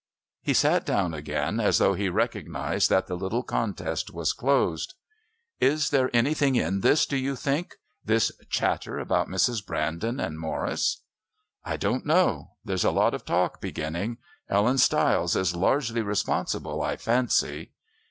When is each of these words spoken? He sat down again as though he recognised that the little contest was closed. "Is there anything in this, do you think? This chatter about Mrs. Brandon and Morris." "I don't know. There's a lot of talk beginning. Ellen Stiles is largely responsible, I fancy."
He 0.41 0.55
sat 0.55 0.83
down 0.83 1.13
again 1.13 1.59
as 1.59 1.77
though 1.77 1.93
he 1.93 2.09
recognised 2.09 2.89
that 2.89 3.05
the 3.05 3.13
little 3.15 3.43
contest 3.43 4.09
was 4.11 4.33
closed. 4.33 4.95
"Is 5.59 5.91
there 5.91 6.09
anything 6.11 6.55
in 6.55 6.79
this, 6.79 7.05
do 7.05 7.15
you 7.15 7.35
think? 7.35 7.75
This 8.03 8.31
chatter 8.49 8.97
about 8.97 9.27
Mrs. 9.29 9.63
Brandon 9.63 10.19
and 10.19 10.39
Morris." 10.39 11.03
"I 11.63 11.77
don't 11.77 12.03
know. 12.07 12.53
There's 12.65 12.83
a 12.83 12.89
lot 12.89 13.13
of 13.13 13.25
talk 13.25 13.61
beginning. 13.61 14.17
Ellen 14.49 14.79
Stiles 14.79 15.35
is 15.35 15.55
largely 15.55 16.01
responsible, 16.01 16.81
I 16.81 16.95
fancy." 16.97 17.73